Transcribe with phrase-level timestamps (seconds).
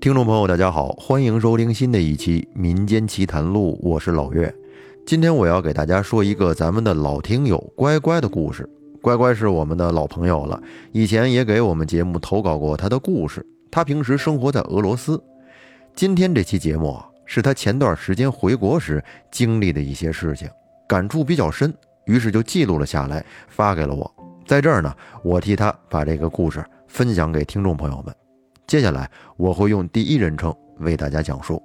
[0.00, 4.54] 听众朋友，大家好，欢迎收听新的一期《民间奇谈录》，我是老岳。
[5.06, 8.68] 今天我要给大家说一个咱们的老听友乖乖的故事。
[9.02, 10.60] 乖乖是我们的老朋友了，
[10.92, 13.44] 以前也给我们节目投稿过他的故事。
[13.70, 15.22] 他平时生活在俄罗斯。
[15.94, 20.48] 今天这期节目啊，是他前段时间回国时经历的一些事情，
[20.88, 21.72] 感触比较深，
[22.06, 24.10] 于是就记录了下来，发给了我。
[24.46, 28.12] 在这儿呢，我替他把这个故事分享给听众朋友们。
[28.66, 31.62] 接下来我会用第一人称为大家讲述。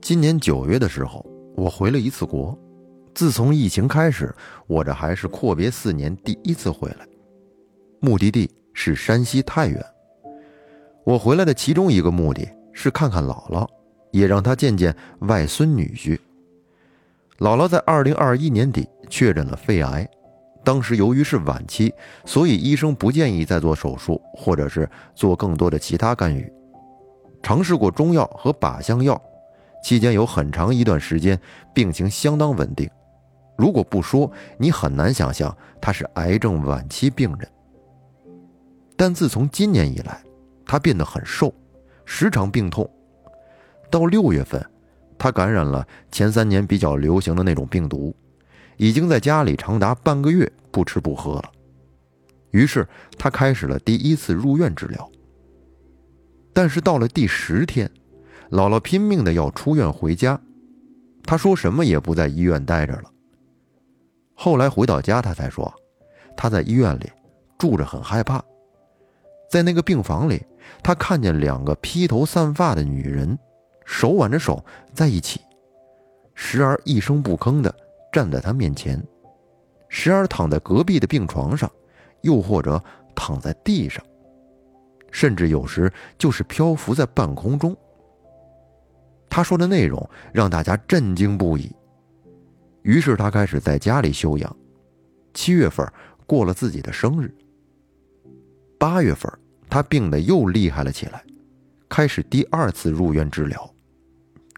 [0.00, 1.24] 今年九月的时候，
[1.56, 2.58] 我回了一次国。
[3.14, 4.34] 自从疫情开始，
[4.66, 7.06] 我这还是阔别四年第一次回来。
[8.00, 9.80] 目的地是山西太原。
[11.04, 13.66] 我回来的其中一个目的是看看姥姥，
[14.10, 16.18] 也让她见见外孙女婿。
[17.38, 20.08] 姥姥在二零二一年底确诊了肺癌，
[20.64, 21.92] 当时由于是晚期，
[22.24, 26.50] 所以医生不建议再做手术或者是做更多的其他干预。
[27.42, 29.20] 尝试过中药和靶向药，
[29.84, 31.38] 期间有很长一段时间
[31.74, 32.88] 病情相当稳定。
[33.56, 37.48] 如果不说，你很难想象他是癌症晚期病人。
[38.96, 40.22] 但自从今年以来，
[40.64, 41.52] 他变得很瘦，
[42.06, 42.88] 时常病痛。
[43.90, 44.64] 到六月份，
[45.18, 48.16] 他感染了前三年比较流行的那种病毒，
[48.76, 51.52] 已经在家里长达半个月不吃不喝了。
[52.50, 52.84] 于是
[53.16, 55.08] 他开始了第一次入院治疗。
[56.52, 57.88] 但是到了第十天，
[58.50, 60.40] 姥姥拼命的要出院回家，
[61.22, 63.04] 他说什么也不在医院待着了。
[64.34, 65.72] 后来回到家，他才说，
[66.36, 67.10] 他在医院里
[67.56, 68.42] 住着很害怕，
[69.48, 70.44] 在那个病房里，
[70.82, 73.38] 他看见两个披头散发的女人，
[73.84, 75.40] 手挽着手在一起，
[76.34, 77.72] 时而一声不吭的
[78.12, 79.00] 站在他面前，
[79.96, 81.70] 时而躺在隔壁的病床上，
[82.22, 82.82] 又或者
[83.14, 84.04] 躺在地上，
[85.12, 87.76] 甚至有时就是漂浮在半空中。
[89.30, 91.72] 他说的内容让大家震惊不已。
[92.82, 94.56] 于是他开始在家里休养。
[95.32, 95.88] 七月份
[96.26, 97.32] 过了自己的生日。
[98.76, 99.32] 八月份
[99.70, 101.24] 他病得又厉害了起来，
[101.88, 103.74] 开始第二次入院治疗。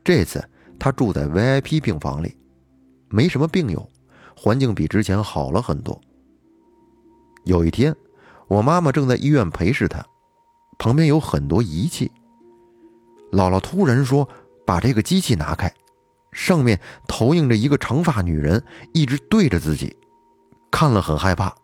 [0.02, 0.42] 这次
[0.78, 2.34] 他住在 VIP 病房里，
[3.10, 3.86] 没什么病友，
[4.36, 5.98] 环境比之前好了很多。
[7.44, 7.96] 有一天，
[8.46, 10.04] 我妈妈正在医院陪侍他，
[10.78, 12.10] 旁边有很多仪器。
[13.32, 14.28] 姥姥突然说
[14.66, 15.72] ：“把这个机器拿开。”
[16.32, 19.96] 上面投影着一个长发女人，一直对着自己，
[20.70, 21.54] 看了很害怕。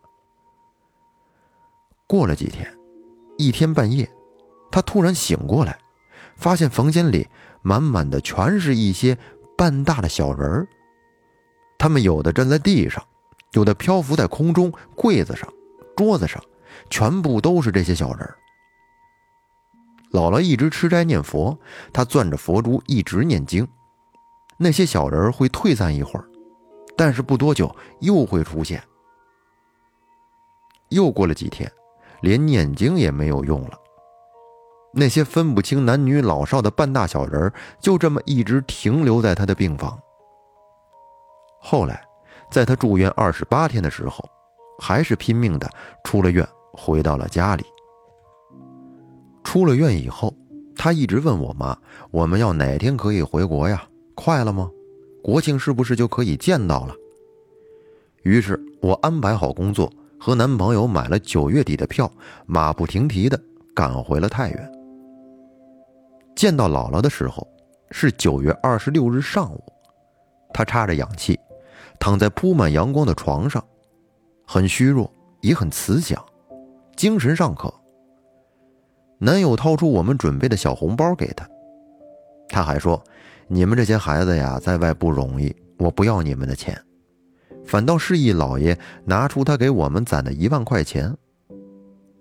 [2.07, 2.75] 过了几天，
[3.37, 4.09] 一天半夜，
[4.71, 5.77] 他突然醒过来，
[6.35, 7.27] 发现房间里
[7.61, 9.15] 满满的全是一些
[9.55, 10.67] 半大的小人儿，
[11.83, 13.03] 他们有的站在地上，
[13.51, 15.45] 有的漂浮在空中，柜子上、
[15.97, 16.41] 桌子上，
[16.89, 18.37] 全部都是这些小人儿。
[20.13, 21.59] 姥姥一直吃斋念佛，
[21.91, 23.67] 她攥着佛珠一直念经。
[24.55, 26.25] 那些小人会退散一会儿，
[26.95, 28.81] 但是不多久又会出现。
[30.87, 31.69] 又过了几天，
[32.21, 33.77] 连念经也没有用了。
[34.93, 37.51] 那些分不清男女老少的半大小人
[37.81, 39.99] 就这么一直停留在他的病房。
[41.65, 42.03] 后来，
[42.51, 44.21] 在他住院二十八天的时候，
[44.79, 45.69] 还是拼命的
[46.03, 47.63] 出了院，回到了家里。
[49.45, 50.35] 出了院以后，
[50.75, 51.75] 他一直问我妈
[52.11, 53.81] ：“我们要哪天可以回国呀？”
[54.13, 54.69] 快了吗？
[55.23, 56.93] 国庆是不是就可以见到了？
[58.23, 62.11] 于是我安排好工作，和男朋友买了九月底的票，
[62.45, 63.41] 马不停蹄的
[63.73, 64.71] 赶回了太原。
[66.35, 67.47] 见到姥姥的时候
[67.89, 69.63] 是九月二十六日上午，
[70.53, 71.39] 她插着氧气，
[72.03, 73.63] 躺在铺满阳光的床上，
[74.45, 75.09] 很虚弱，
[75.39, 76.21] 也很慈祥，
[76.97, 77.73] 精神尚可。
[79.19, 81.47] 男友掏出我们准备的小红包给她，
[82.49, 83.01] 他还说。
[83.47, 86.77] 你们这些孩子呀，在外不容易，我不要你们的钱，
[87.65, 91.15] 反倒示意老爷拿出他给我们攒的一万块钱。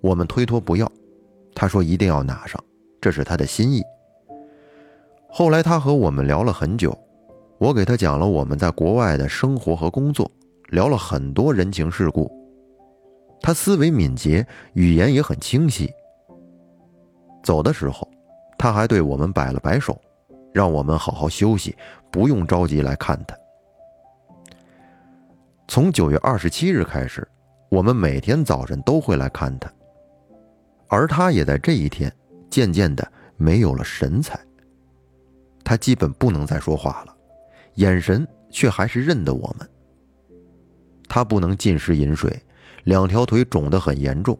[0.00, 0.88] 我们推脱不要，
[1.56, 2.62] 他说一定要拿上，
[3.00, 3.82] 这是他的心意。
[5.28, 6.96] 后来他和我们聊了很久，
[7.62, 10.28] 我给他讲了我们在国外的生活和工作，
[10.70, 12.28] 聊了很多人情世故。
[13.40, 15.88] 他思维敏捷，语言也很清晰。
[17.40, 18.10] 走的时候，
[18.58, 19.96] 他还对我们摆了摆手。
[20.52, 21.74] 让我们好好休息，
[22.10, 23.36] 不用着急来看他。
[25.68, 27.26] 从九月二十七日开始，
[27.70, 29.72] 我们每天早晨都会来看他，
[30.88, 32.12] 而他也在这一天
[32.50, 34.36] 渐渐的没有了神采。
[35.62, 37.16] 他基本不能再说话了，
[37.74, 39.68] 眼神却还是认得我们。
[41.08, 42.42] 他不能进食饮水，
[42.84, 44.38] 两条腿肿得很严重。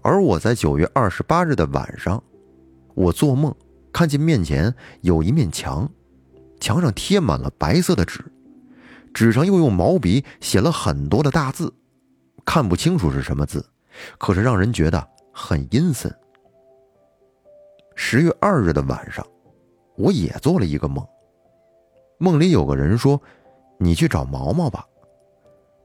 [0.00, 2.22] 而我在九月二十八日的晚上，
[2.94, 3.54] 我做梦
[3.92, 5.90] 看见面前有一面墙，
[6.60, 8.24] 墙上贴满了白色的纸，
[9.12, 11.72] 纸上又用毛笔写了很多的大字，
[12.44, 13.64] 看不清楚是什么字，
[14.16, 16.10] 可是让人觉得很阴森。
[17.94, 19.26] 十月二日的晚上，
[19.96, 21.04] 我也做了一个梦，
[22.18, 23.20] 梦里有个人说
[23.78, 24.84] ：“你去找毛毛吧。”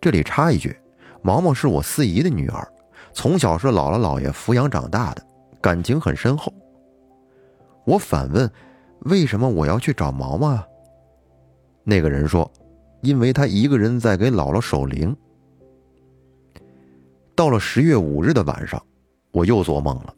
[0.01, 0.75] 这里插一句，
[1.21, 2.67] 毛毛是我四姨的女儿。
[3.13, 5.23] 从小是姥姥姥爷抚养长大的，
[5.61, 6.51] 感情很深厚。
[7.85, 8.49] 我反问
[9.05, 10.67] ：“为什么我要去找毛毛啊？”
[11.85, 12.49] 那个人说
[13.01, 15.15] ：“因为他一个人在给姥姥守灵。”
[17.35, 18.81] 到了十月五日的晚上，
[19.31, 20.15] 我又做梦了。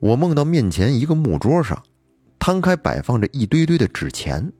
[0.00, 1.82] 我梦到面前一个木桌上，
[2.38, 4.52] 摊开摆放着一堆堆的纸钱。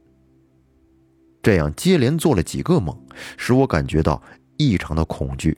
[1.42, 2.96] 这样接连做了几个梦，
[3.36, 4.22] 使我感觉到
[4.56, 5.56] 异常的恐惧。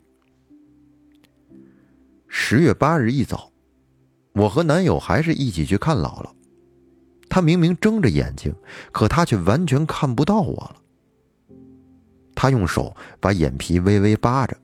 [2.28, 3.50] 十月八日一早，
[4.32, 6.30] 我和男友还是一起去看姥姥。
[7.28, 8.54] 他明明睁着眼睛，
[8.92, 10.76] 可他却完全看不到我了。
[12.34, 14.56] 他用手把眼皮微微扒着，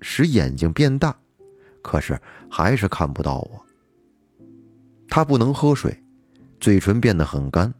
[0.00, 1.16] 使眼睛变大，
[1.82, 2.20] 可是
[2.50, 3.66] 还是看不到我。
[5.08, 6.02] 他不能喝水，
[6.60, 7.72] 嘴唇变得很干。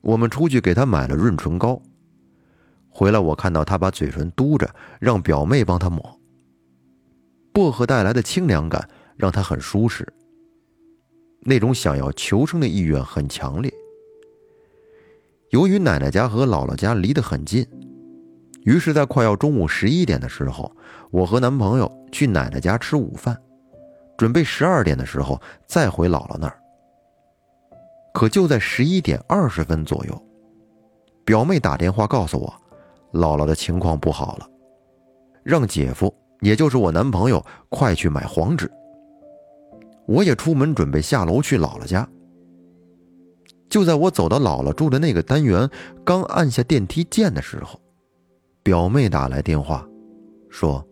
[0.00, 1.80] 我们出去给他买了润唇膏。
[2.88, 4.68] 回来我看到他把嘴唇嘟着，
[4.98, 6.18] 让表妹帮他抹。
[7.52, 10.06] 薄荷带来的清凉感让他很舒适。
[11.42, 13.72] 那种想要求生的意愿很强烈。
[15.50, 17.66] 由于奶奶家和姥姥家离得很近，
[18.64, 20.70] 于是，在快要中午十一点的时候，
[21.10, 23.36] 我和男朋友去奶奶家吃午饭，
[24.18, 26.59] 准备十二点的时候再回姥姥那儿。
[28.12, 30.22] 可就在十一点二十分左右，
[31.24, 32.52] 表妹打电话告诉我，
[33.12, 34.48] 姥姥的情况不好了，
[35.42, 36.12] 让姐夫。
[36.40, 38.70] 也就是我男朋友，快去买黄纸。
[40.06, 42.08] 我也出门准备下楼去姥姥家。
[43.68, 45.68] 就在我走到姥姥住的那个单元，
[46.02, 47.78] 刚按下电梯键的时候，
[48.62, 49.86] 表妹打来电话，
[50.48, 50.82] 说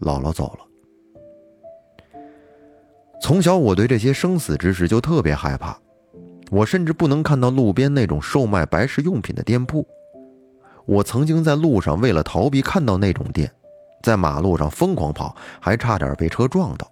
[0.00, 2.18] 姥姥走了。
[3.20, 5.80] 从小我对这些生死之事就特别害怕，
[6.52, 9.84] 我甚至不能看到路边那种售卖白事用品的店铺。
[10.84, 13.50] 我曾经在路上为了逃避看到那种店。
[14.02, 16.90] 在马路上疯狂跑，还差点被车撞到。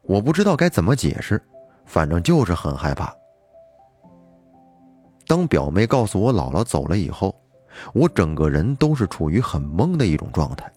[0.00, 1.40] 我不知道该怎么解释，
[1.84, 3.14] 反正就是很害怕。
[5.26, 7.38] 当表妹告诉我姥姥走了以后，
[7.92, 10.72] 我整个人都是处于很懵的一种状态，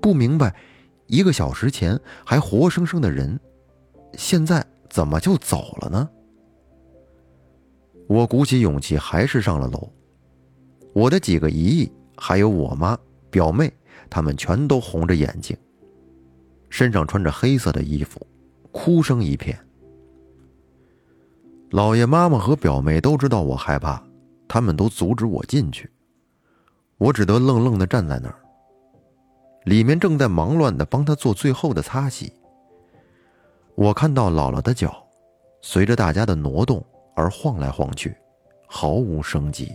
[0.00, 0.54] 不明白
[1.08, 3.38] 一个小时前还活生生的人，
[4.14, 6.08] 现在怎么就走了呢？
[8.06, 9.90] 我鼓起勇气，还是上了楼。
[10.92, 12.98] 我的几个姨姨还有我妈。
[13.30, 13.72] 表妹，
[14.10, 15.56] 他们全都红着眼睛，
[16.68, 18.20] 身上穿着黑色的衣服，
[18.70, 19.58] 哭声一片。
[21.70, 24.04] 老爷、妈妈和表妹都知道我害怕，
[24.46, 25.90] 他们都阻止我进去，
[26.98, 28.38] 我只得愣愣的站在那儿。
[29.64, 32.30] 里面正在忙乱的帮他做最后的擦洗。
[33.74, 35.02] 我看到姥姥的脚，
[35.62, 38.14] 随着大家的挪动而晃来晃去，
[38.66, 39.70] 毫无生机。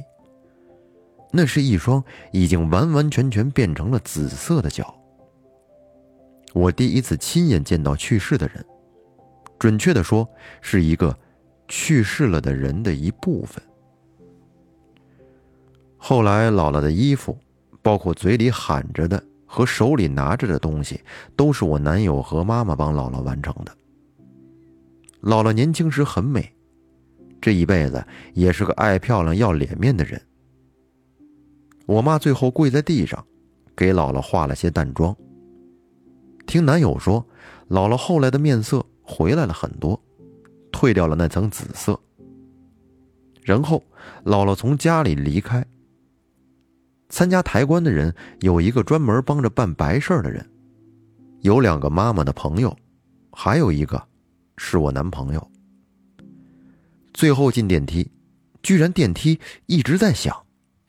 [1.32, 4.94] 那是一双已经完完全全变成了紫色的脚。
[6.54, 8.66] 我第一次亲眼见到去世的人，
[9.60, 10.28] 准确的说，
[10.62, 11.16] 是一个
[11.68, 13.62] 去世了的人的一部分。
[15.98, 17.38] 后来，姥姥的衣服，
[17.82, 21.02] 包括嘴里喊着的和手里拿着的东西，
[21.36, 23.78] 都是我男友和妈妈帮姥姥完成的。
[25.22, 26.54] 姥姥年轻时很美，
[27.40, 30.22] 这一辈子也是个爱漂亮、要脸面的人。
[31.86, 33.26] 我妈最后跪在地上，
[33.76, 35.16] 给姥姥化了些淡妆。
[36.46, 37.26] 听男友说，
[37.70, 40.02] 姥姥后来的面色回来了很多，
[40.72, 42.00] 褪掉了那层紫色。
[43.44, 43.82] 然后，
[44.26, 45.66] 姥姥从家里离开。
[47.10, 50.46] 参加抬棺的人有一个专门帮着办白事的人，
[51.40, 52.76] 有两个妈妈的朋友，
[53.32, 54.02] 还有一个
[54.58, 55.52] 是我男朋友。
[57.18, 58.08] 最后进电梯，
[58.62, 60.32] 居然电梯一直在响。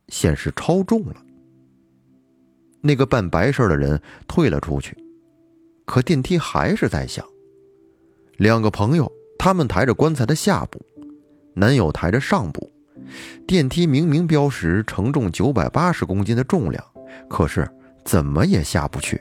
[0.08, 1.16] 显示超重了。
[2.82, 4.96] 那个办白事的人退了出去，
[5.86, 7.24] 可电梯还是在响。
[8.36, 10.80] 两个朋友，他们抬着棺材的下部，
[11.54, 12.70] 男友抬着上部。
[13.46, 16.84] 电梯明明标识承重九百八十公斤的重量，
[17.28, 17.66] 可是
[18.04, 19.18] 怎么也下不去。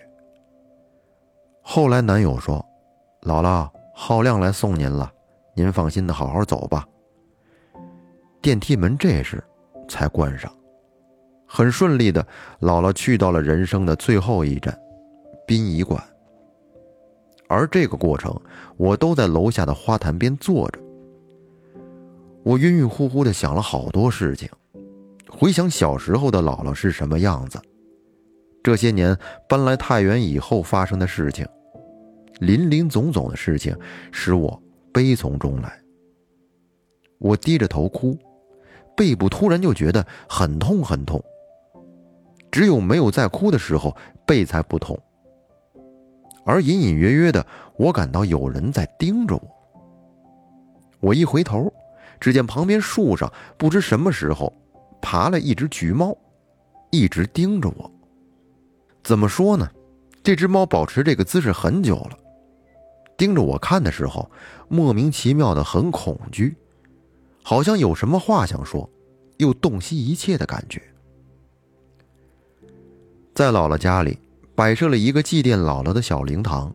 [1.62, 2.66] 后来男友说
[3.24, 5.12] ：“姥姥，浩亮来送您了，
[5.54, 6.86] 您放心的好好走吧。”
[8.42, 9.44] 电梯门这时
[9.88, 10.52] 才关上。
[11.46, 12.22] 很顺利的，
[12.60, 14.78] 姥姥去到了人生的最后一站——
[15.48, 16.04] 殡仪馆。
[17.48, 18.38] 而这个过程，
[18.76, 20.80] 我都在楼下的花坛边坐着。
[22.44, 24.50] 我晕晕乎乎的想了好多事情，
[25.30, 27.58] 回想小时候的姥姥是什么样子，
[28.62, 29.18] 这些年
[29.48, 31.48] 搬来太原以后发生的事情，
[32.42, 33.74] 林林总总的事情
[34.12, 34.62] 使我
[34.94, 35.80] 悲从中来。
[37.20, 38.18] 我低着头哭，
[38.96, 41.24] 背部突然就觉得很痛很痛。
[42.52, 43.96] 只有没有在哭的时候，
[44.26, 44.98] 背才不痛。
[46.46, 47.46] 而隐隐约约的，
[47.76, 49.42] 我感到有人在盯着我。
[51.00, 51.72] 我一回头，
[52.20, 54.52] 只见旁边树上不知什么时候
[55.02, 56.18] 爬了一只橘猫，
[56.90, 57.92] 一直盯着我。
[59.04, 59.70] 怎么说呢？
[60.24, 62.18] 这只猫保持这个姿势很久了，
[63.18, 64.30] 盯着我看的时候，
[64.68, 66.56] 莫名其妙的很恐惧，
[67.50, 68.90] 好像有什么话想说，
[69.38, 70.82] 又洞悉一切的感觉。
[73.34, 74.20] 在姥姥家里。
[74.54, 76.74] 摆设了一个祭奠姥姥的小灵堂。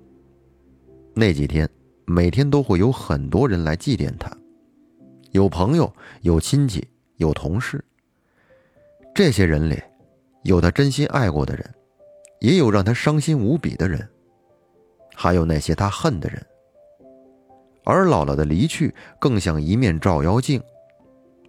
[1.15, 1.69] 那几天，
[2.07, 4.31] 每天都会有很多人来祭奠她，
[5.33, 6.87] 有朋友，有亲戚，
[7.17, 7.85] 有同事。
[9.13, 9.83] 这些人里，
[10.45, 11.75] 有他真心爱过的人，
[12.39, 14.09] 也有让他伤心无比的人，
[15.13, 16.47] 还有那些他恨的人。
[17.85, 20.63] 而姥姥的离去，更像一面照妖镜，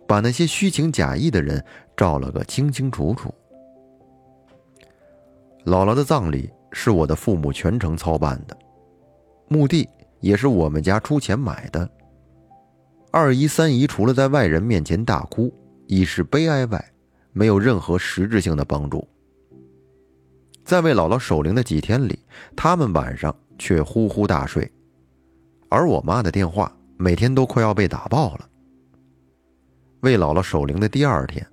[0.08, 1.64] 把那些虚情假意的人
[1.96, 3.34] 照了个清清楚楚。
[5.66, 8.58] 姥姥的葬礼是我的父母全程操办的，
[9.48, 9.88] 墓地
[10.20, 11.90] 也是我们家出钱买的。
[13.12, 15.54] 二姨、三姨除了在外人面前大哭
[15.88, 16.84] 以示悲哀外，
[17.32, 19.08] 没有任何实质性的帮助。
[20.66, 22.18] 在为姥姥守灵的几天里，
[22.56, 24.72] 他们晚上却呼呼大睡，
[25.74, 28.48] 而我妈的电话每天都快要被打爆了。
[30.02, 31.44] 为姥姥守灵的第二天，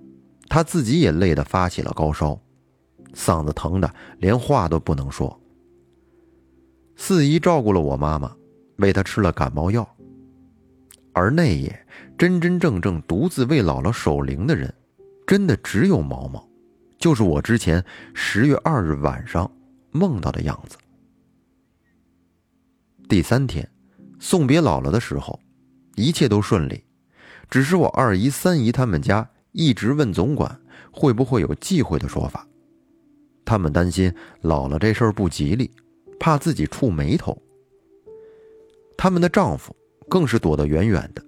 [0.47, 2.39] 她自己也累得发起了高烧。
[3.15, 5.41] 嗓子疼的连话都不能说。
[6.95, 8.31] 四姨照顾了我妈妈，
[8.77, 9.89] 喂她吃了感冒药。
[11.13, 14.71] 而那夜真真正正独自为姥姥守灵的人，
[15.25, 16.47] 真的只有毛毛，
[16.99, 19.51] 就是我之前十月二日晚上
[19.89, 20.77] 梦到的样子。
[23.09, 23.67] 第三天，
[24.21, 25.39] 送别姥姥的时候，
[25.95, 26.83] 一切都顺利，
[27.49, 30.61] 只是我二姨、三姨他们家一直问总管
[30.91, 32.47] 会不会有忌讳的说法。
[33.43, 34.13] 他们担心
[34.43, 35.71] 姥姥这事儿不吉利，
[36.19, 37.35] 怕自己触霉头。
[38.95, 39.75] 他们的丈夫
[40.07, 41.23] 更是躲得远远的。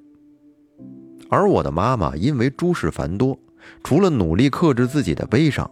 [1.32, 3.38] 而我的妈妈因为诸事繁多，
[3.84, 5.70] 除了努力克制自己的悲伤，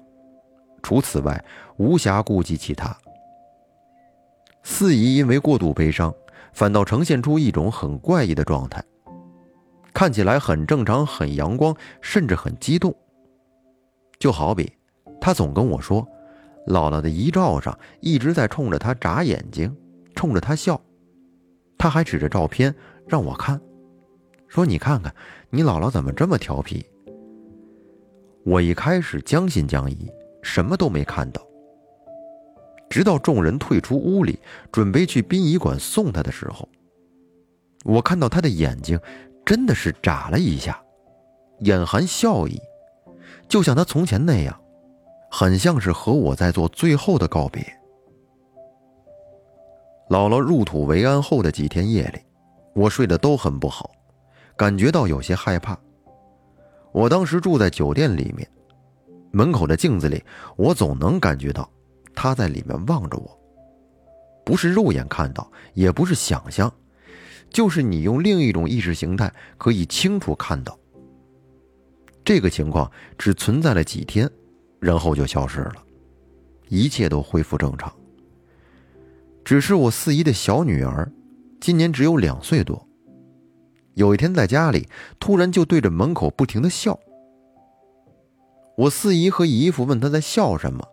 [0.81, 1.45] 除此外
[1.77, 2.97] 无暇顾及其他。
[4.63, 6.11] 四姨因为过度悲伤，
[6.53, 8.83] 反倒呈现出一种很怪异的状态，
[9.93, 12.95] 看起来很正常、很阳光，甚至很激动。
[14.19, 14.71] 就好比，
[15.19, 16.07] 他总跟我说。
[16.67, 19.75] 姥姥的遗照上一直在冲着他眨眼睛，
[20.13, 20.79] 冲着他笑。
[21.75, 22.73] 他还指着照片
[23.07, 23.59] 让我看，
[24.47, 25.11] 说：“你看看，
[25.49, 26.85] 你姥姥怎么这么调皮？”
[28.45, 30.07] 我一开始将信将疑，
[30.43, 31.41] 什么都没看到。
[32.91, 34.37] 直到众人退出屋里，
[34.71, 36.67] 准备去殡仪馆送他的时候，
[37.85, 38.99] 我看到他的眼睛
[39.45, 40.79] 真的是眨了一下，
[41.61, 42.59] 眼含笑意，
[43.47, 44.55] 就像他从前那样。
[45.33, 47.63] 很像是和我在做最后的告别。
[50.09, 52.19] 姥姥入土为安后的几天夜里，
[52.75, 53.89] 我睡得都很不好，
[54.57, 55.79] 感觉到有些害怕。
[56.91, 58.45] 我当时住在酒店里面，
[59.31, 60.21] 门口的镜子里，
[60.57, 61.69] 我总能感觉到
[62.13, 63.39] 他在里面望着我，
[64.45, 66.73] 不是肉眼看到，也不是想象，
[67.49, 70.77] 就是你用另一种意识形态可以清楚看到。
[72.23, 74.29] 这个情况只存在了几天。
[74.81, 75.75] 然后就消失了，
[76.67, 77.93] 一切都恢复正常。
[79.45, 81.07] 只是我四姨的小女儿，
[81.59, 82.83] 今年只有两岁多。
[83.93, 84.89] 有一天在家里，
[85.19, 86.99] 突然就对着门口不停的笑。
[88.75, 90.83] 我四姨和姨夫问她在笑什么，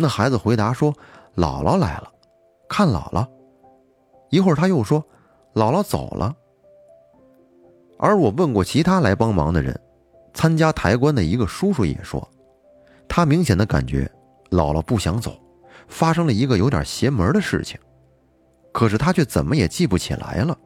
[0.00, 0.92] 那孩子回答说
[1.34, 2.08] ：“姥姥来了，
[2.68, 3.26] 看姥姥。”
[4.30, 5.04] 一会儿他又说
[5.54, 6.32] ：“姥姥走了。”
[7.98, 9.76] 而我问过其他来帮忙的人，
[10.32, 12.26] 参加抬棺的一个叔叔也说。
[13.08, 14.08] 他明显的感觉，
[14.50, 15.36] 姥姥不想走，
[15.88, 17.76] 发生了一个有点邪门的事情，
[18.70, 20.56] 可是他却怎么也记不起来了。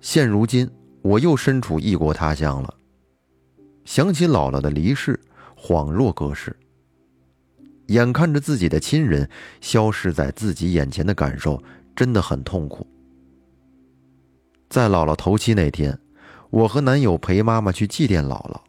[0.00, 0.70] 现如今，
[1.02, 2.72] 我又身处异国他乡了，
[3.84, 5.18] 想起姥姥的离世，
[5.56, 6.56] 恍若隔世。
[7.92, 9.28] 眼看着自己的亲人
[9.60, 11.62] 消失在自己眼前的感受，
[11.94, 12.86] 真的很痛苦。
[14.68, 15.98] 在姥姥头七那天，
[16.50, 18.60] 我和男友陪妈妈去祭奠姥姥。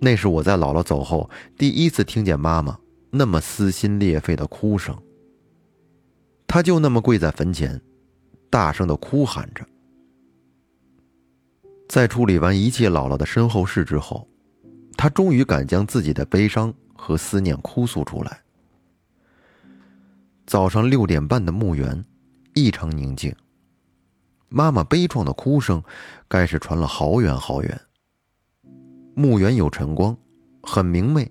[0.00, 2.78] 那是我在姥姥走后第一次听见妈妈
[3.10, 4.96] 那么撕心裂肺的哭声。
[6.46, 7.80] 她就那么跪在坟前，
[8.48, 9.66] 大声的哭喊着。
[11.88, 14.28] 在处理完一切姥姥的身后事之后，
[14.96, 18.42] 她终于敢将自己的悲伤和思念哭诉出来。
[20.46, 22.04] 早上六点半的墓园，
[22.54, 23.34] 异常宁静。
[24.48, 25.82] 妈妈悲怆的哭声，
[26.26, 27.80] 该是传了好远好远。
[29.14, 30.16] 墓园有晨光，
[30.62, 31.30] 很明媚，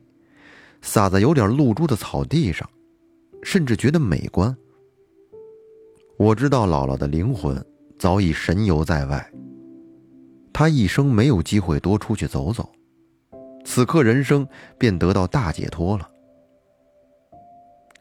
[0.82, 2.70] 洒在有点露珠的草地上，
[3.44, 4.56] 甚至觉得美观。
[6.18, 7.64] 我知道姥姥的灵魂
[7.98, 9.32] 早已神游在外，
[10.54, 12.72] 她一生没有机会多出去走走，
[13.68, 14.48] 此刻人生
[14.78, 16.10] 便得到大解脱了。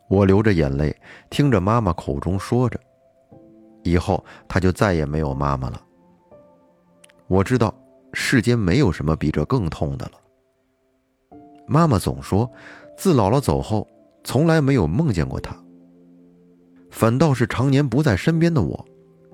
[0.08, 0.96] 我流着眼泪，
[1.28, 2.78] 听着妈妈口中说着，
[3.82, 5.82] 以后她就再也没有妈妈了。
[7.26, 7.75] 我知道。
[8.18, 10.12] 世间没有什么比这更痛的了。
[11.66, 12.50] 妈妈总说，
[12.96, 13.87] 自姥姥走后，
[14.25, 15.54] 从来没有梦见过她。
[16.90, 18.82] 反倒是常年不在身边的我，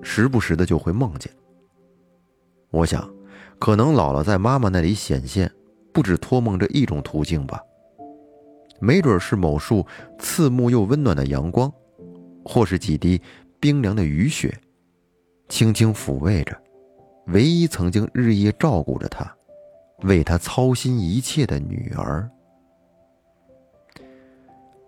[0.01, 1.31] 时不时的就会梦见。
[2.71, 3.09] 我想，
[3.57, 5.49] 可能姥姥在妈妈那里显现，
[5.93, 7.61] 不止托梦这一种途径吧。
[8.79, 9.85] 没准是某束
[10.19, 11.71] 刺目又温暖的阳光，
[12.43, 13.21] 或是几滴
[13.59, 14.53] 冰凉的雨雪，
[15.47, 16.57] 轻轻抚慰着。
[17.27, 19.33] 唯一曾经日夜照顾着他、
[20.01, 22.29] 为他操心一切的女儿。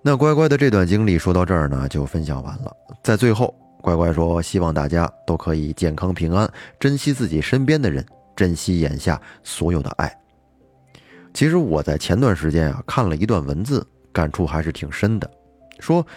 [0.01, 2.75] 那乖乖的这段经历说到这儿呢，就分享完了。
[3.01, 10.13] 在最后，乖乖说：“希望大家都可以健康平安，珍惜自己身边的人，珍惜眼下所有的爱。”
[11.35, 15.29] 其实我在前段时间啊看了一段文字，感触还是挺深的。
[15.79, 16.07] 说，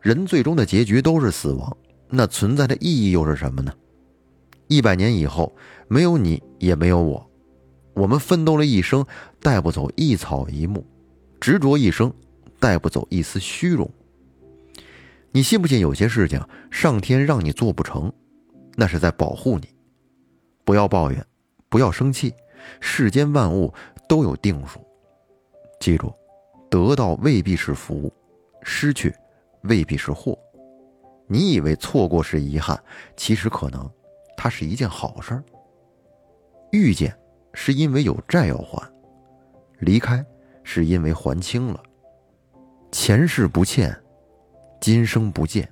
[0.00, 1.76] 人最终的结局都是死亡，
[2.08, 3.74] 那存在的意义又是什么呢？
[4.68, 5.52] 一百年以后，
[5.88, 7.28] 没有你，也没有我，
[7.92, 9.04] 我们奋斗了一生，
[9.40, 10.80] 带不走一草一木；
[11.40, 12.14] 执着一生，
[12.60, 13.90] 带不走一丝虚荣。
[15.32, 15.80] 你信不信？
[15.80, 18.12] 有些事情，上天让你做不成，
[18.76, 19.66] 那是在保护你。
[20.64, 21.26] 不要抱怨，
[21.68, 22.32] 不要生气。
[22.80, 23.72] 世间万物
[24.08, 24.80] 都有定数。
[25.78, 26.12] 记住，
[26.68, 28.12] 得到未必是福，
[28.62, 29.14] 失去
[29.62, 30.36] 未必是祸。
[31.28, 32.82] 你以为错过是遗憾，
[33.16, 33.88] 其实可能。
[34.36, 35.44] 它是一件好事儿。
[36.70, 37.12] 遇见
[37.54, 38.88] 是因为有债要还，
[39.80, 40.24] 离开
[40.62, 41.82] 是因为还清了。
[42.92, 43.94] 前世不欠，
[44.80, 45.68] 今生不见。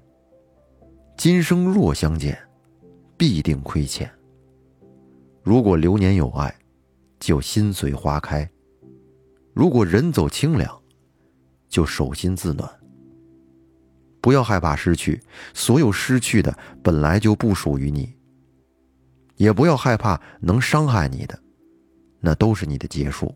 [1.16, 2.36] 今生若相见，
[3.16, 4.10] 必定亏欠。
[5.42, 6.52] 如果流年有爱，
[7.18, 8.48] 就心随花开；
[9.52, 10.82] 如果人走清凉，
[11.68, 12.68] 就手心自暖。
[14.20, 15.20] 不要害怕失去，
[15.54, 18.12] 所有失去的本来就不属于你。
[19.36, 21.38] 也不要害怕能伤害你的，
[22.20, 23.34] 那都是你的结束。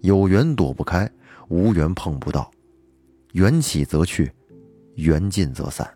[0.00, 1.10] 有缘躲不开，
[1.48, 2.50] 无缘碰不到。
[3.32, 4.32] 缘起则去，
[4.94, 5.88] 缘尽则散。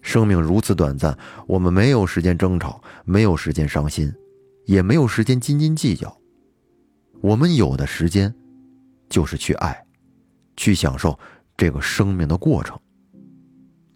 [0.00, 4.12] 生命如此短暂，我们没有时间争吵，没有时间伤心，
[4.68, 6.14] 也没有时间斤斤计较。
[7.22, 8.32] 我们有的时间，
[9.08, 9.82] 就是去爱，
[10.58, 11.18] 去享受
[11.56, 12.78] 这个生命的过程。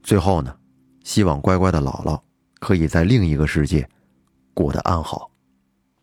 [0.03, 0.57] 最后呢，
[1.05, 2.19] 希望乖乖的姥姥。
[2.59, 3.89] 可以在另一个世界
[4.55, 5.29] 过得安好。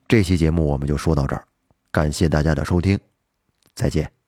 [0.10, 1.48] 这期节目我们就说到这儿，
[1.90, 3.00] 感谢大家的收听，
[3.74, 4.19] 再见。